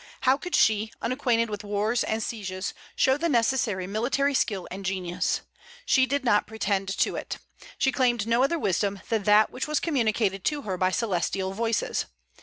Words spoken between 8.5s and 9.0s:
wisdom